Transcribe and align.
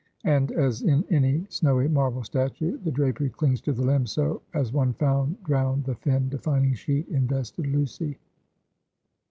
And 0.23 0.51
as 0.53 0.81
in 0.81 1.03
any 1.11 1.45
snowy 1.49 1.87
marble 1.87 2.23
statue, 2.23 2.79
the 2.79 2.89
drapery 2.89 3.29
clings 3.29 3.61
to 3.61 3.71
the 3.71 3.83
limbs; 3.85 4.11
so 4.13 4.41
as 4.51 4.73
one 4.73 4.93
found 4.93 5.43
drowned, 5.43 5.83
the 5.83 5.93
thin, 5.93 6.27
defining 6.27 6.73
sheet 6.73 7.07
invested 7.09 7.67
Lucy. 7.67 8.17